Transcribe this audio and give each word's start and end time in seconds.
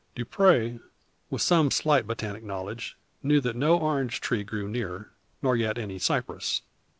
Dupre, 0.15 0.79
with 1.29 1.43
some 1.43 1.69
slight 1.69 2.07
botanic 2.07 2.41
knowledge, 2.43 2.97
knew 3.21 3.39
that 3.41 3.55
no 3.55 3.77
orange 3.77 4.19
tree 4.19 4.43
grew 4.43 4.67
near, 4.67 5.11
nor 5.43 5.55
yet 5.55 5.77
any 5.77 5.99
cypress. 5.99 6.63